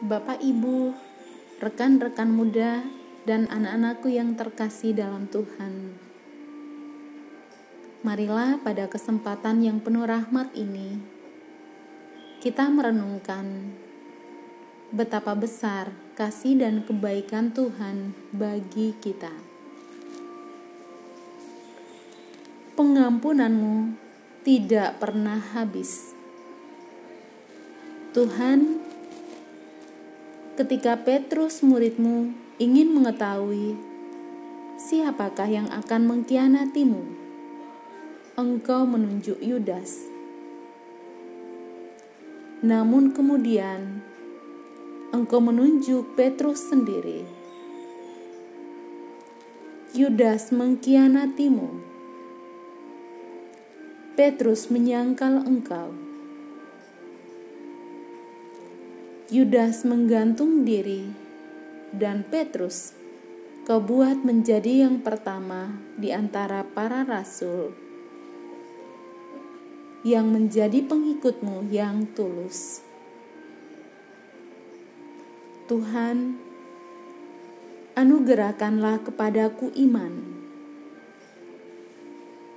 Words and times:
Bapak, 0.00 0.40
Ibu, 0.40 0.96
rekan-rekan 1.60 2.32
muda, 2.32 2.80
dan 3.28 3.44
anak-anakku 3.52 4.08
yang 4.08 4.32
terkasih 4.32 4.96
dalam 4.96 5.28
Tuhan. 5.28 5.92
Marilah 8.00 8.56
pada 8.64 8.88
kesempatan 8.88 9.60
yang 9.60 9.76
penuh 9.76 10.08
rahmat 10.08 10.56
ini, 10.56 10.96
kita 12.40 12.72
merenungkan 12.72 13.76
betapa 14.88 15.36
besar 15.36 15.92
kasih 16.16 16.56
dan 16.56 16.80
kebaikan 16.80 17.52
Tuhan 17.52 18.16
bagi 18.32 18.96
kita. 19.04 19.36
Pengampunanmu 22.72 24.00
tidak 24.48 24.96
pernah 24.96 25.36
habis. 25.52 26.16
Tuhan 28.16 28.80
ketika 30.60 30.92
Petrus 30.92 31.64
muridmu 31.64 32.36
ingin 32.60 32.92
mengetahui 32.92 33.80
siapakah 34.76 35.48
yang 35.48 35.64
akan 35.72 36.04
mengkhianatimu, 36.04 37.00
engkau 38.36 38.84
menunjuk 38.84 39.40
Yudas. 39.40 40.04
Namun 42.60 43.16
kemudian 43.16 44.04
engkau 45.16 45.40
menunjuk 45.40 46.12
Petrus 46.12 46.68
sendiri. 46.68 47.24
Yudas 49.96 50.52
mengkhianatimu. 50.52 51.72
Petrus 54.12 54.68
menyangkal 54.68 55.40
engkau. 55.40 56.09
Yudas 59.30 59.86
menggantung 59.86 60.66
diri, 60.66 61.06
dan 61.94 62.26
Petrus 62.26 62.98
kau 63.62 63.78
buat 63.78 64.26
menjadi 64.26 64.82
yang 64.90 65.06
pertama 65.06 65.70
di 65.94 66.10
antara 66.10 66.66
para 66.66 67.06
rasul 67.06 67.70
yang 70.02 70.34
menjadi 70.34 70.82
pengikutmu 70.82 71.70
yang 71.70 72.10
tulus. 72.10 72.82
Tuhan, 75.70 76.34
anugerahkanlah 77.94 79.06
kepadaku 79.06 79.70
iman. 79.78 80.26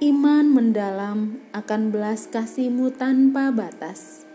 Iman 0.02 0.50
mendalam 0.50 1.38
akan 1.54 1.94
belas 1.94 2.26
kasihmu 2.34 2.98
tanpa 2.98 3.54
batas 3.54 4.33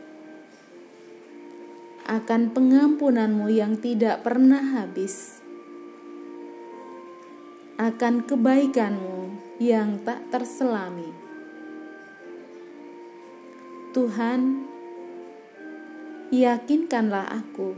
akan 2.08 2.56
pengampunanmu 2.56 3.52
yang 3.52 3.76
tidak 3.76 4.24
pernah 4.24 4.80
habis, 4.80 5.44
akan 7.76 8.24
kebaikanmu 8.24 9.36
yang 9.60 10.00
tak 10.08 10.24
terselami. 10.32 11.12
Tuhan, 13.92 14.64
yakinkanlah 16.32 17.28
aku 17.28 17.76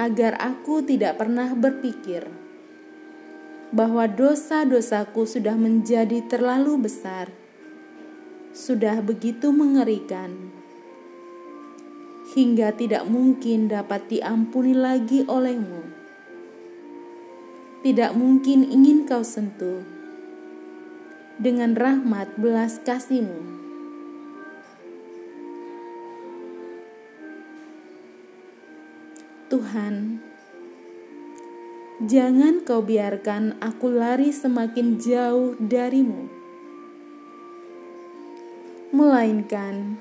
agar 0.00 0.40
aku 0.40 0.80
tidak 0.80 1.20
pernah 1.20 1.52
berpikir 1.52 2.24
bahwa 3.76 4.08
dosa-dosaku 4.08 5.28
sudah 5.28 5.52
menjadi 5.52 6.24
terlalu 6.24 6.88
besar, 6.88 7.28
sudah 8.56 9.04
begitu 9.04 9.52
mengerikan 9.52 10.57
hingga 12.36 12.76
tidak 12.76 13.08
mungkin 13.08 13.72
dapat 13.72 14.04
diampuni 14.12 14.76
lagi 14.76 15.24
olehmu. 15.24 15.88
Tidak 17.80 18.12
mungkin 18.12 18.68
ingin 18.68 19.08
kau 19.08 19.24
sentuh 19.24 19.80
dengan 21.38 21.78
rahmat 21.78 22.34
belas 22.36 22.82
kasihmu. 22.82 23.56
Tuhan, 29.48 30.20
jangan 32.04 32.60
kau 32.68 32.84
biarkan 32.84 33.56
aku 33.64 33.88
lari 33.88 34.28
semakin 34.28 35.00
jauh 35.00 35.56
darimu, 35.56 36.28
melainkan 38.92 39.96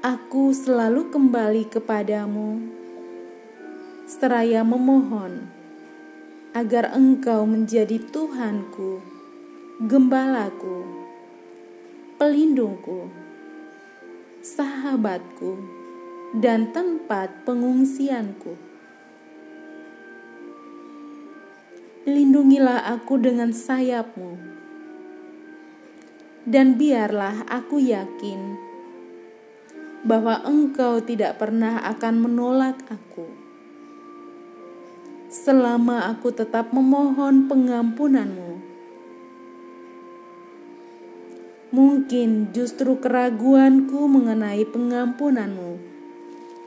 Aku 0.00 0.56
selalu 0.56 1.12
kembali 1.12 1.68
kepadamu, 1.68 2.56
seraya 4.08 4.64
memohon 4.64 5.44
agar 6.56 6.96
Engkau 6.96 7.44
menjadi 7.44 8.00
Tuhanku, 8.08 9.04
gembalaku, 9.84 10.88
pelindungku, 12.16 13.12
sahabatku, 14.40 15.60
dan 16.32 16.72
tempat 16.72 17.44
pengungsianku. 17.44 18.56
Lindungilah 22.08 22.88
aku 22.88 23.20
dengan 23.20 23.52
sayapmu, 23.52 24.40
dan 26.48 26.80
biarlah 26.80 27.44
aku 27.52 27.76
yakin 27.84 28.69
bahwa 30.00 30.40
Engkau 30.48 31.04
tidak 31.04 31.36
pernah 31.36 31.84
akan 31.84 32.14
menolak 32.24 32.80
aku. 32.88 33.28
Selama 35.30 36.10
aku 36.10 36.34
tetap 36.34 36.74
memohon 36.74 37.46
pengampunanmu, 37.46 38.52
mungkin 41.70 42.50
justru 42.50 42.98
keraguanku 42.98 44.10
mengenai 44.10 44.66
pengampunanmu 44.66 45.78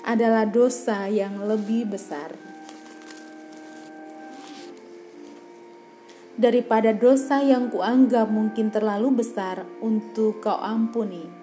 adalah 0.07 0.47
dosa 0.47 1.11
yang 1.11 1.44
lebih 1.44 1.91
besar. 1.91 2.31
Daripada 6.33 6.95
dosa 6.95 7.44
yang 7.45 7.69
kuanggap 7.69 8.25
mungkin 8.31 8.73
terlalu 8.73 9.21
besar 9.21 9.67
untuk 9.83 10.41
kau 10.41 10.57
ampuni. 10.57 11.43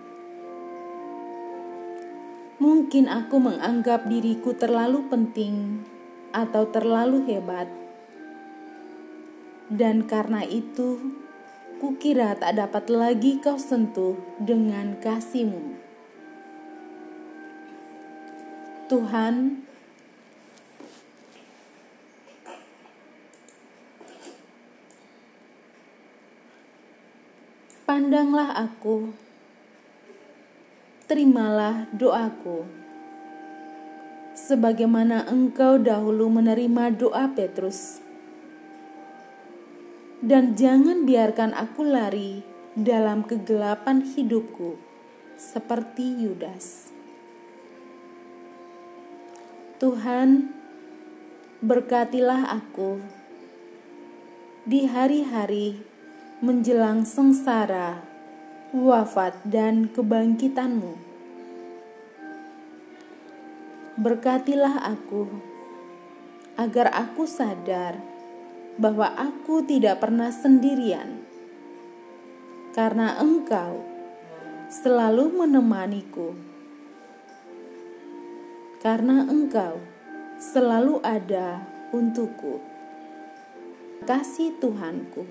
Mungkin 2.61 3.09
aku 3.09 3.41
menganggap 3.41 4.05
diriku 4.05 4.53
terlalu 4.53 5.09
penting 5.09 5.81
atau 6.29 6.69
terlalu 6.69 7.25
hebat, 7.25 7.65
dan 9.73 10.05
karena 10.05 10.45
itu 10.45 11.01
kukira 11.81 12.37
tak 12.37 12.61
dapat 12.61 12.93
lagi 12.93 13.41
kau 13.41 13.57
sentuh 13.57 14.21
dengan 14.37 15.01
kasihmu. 15.01 15.73
Tuhan, 18.93 19.65
pandanglah 27.89 28.53
aku 28.53 29.30
terimalah 31.11 31.91
doaku. 31.91 32.63
Sebagaimana 34.31 35.27
engkau 35.27 35.75
dahulu 35.83 36.31
menerima 36.31 36.95
doa 36.95 37.27
Petrus. 37.35 37.99
Dan 40.23 40.55
jangan 40.55 41.03
biarkan 41.03 41.51
aku 41.51 41.83
lari 41.83 42.47
dalam 42.79 43.27
kegelapan 43.27 44.07
hidupku 44.07 44.79
seperti 45.35 46.23
Yudas. 46.23 46.95
Tuhan, 49.83 50.55
berkatilah 51.59 52.55
aku 52.55 53.03
di 54.63 54.87
hari-hari 54.87 55.75
menjelang 56.39 57.03
sengsara 57.03 58.07
wafat 58.71 59.35
dan 59.43 59.91
kebangkitanmu. 59.91 61.10
Berkatilah 64.01 64.81
aku, 64.97 65.29
agar 66.57 66.89
aku 66.89 67.29
sadar 67.29 68.01
bahwa 68.81 69.13
aku 69.13 69.61
tidak 69.61 70.01
pernah 70.01 70.33
sendirian, 70.33 71.21
karena 72.73 73.21
Engkau 73.21 73.85
selalu 74.73 75.45
menemaniku, 75.45 76.33
karena 78.81 79.29
Engkau 79.29 79.77
selalu 80.41 81.05
ada 81.05 81.61
untukku. 81.93 82.57
Kasih 84.09 84.57
Tuhanku. 84.65 85.29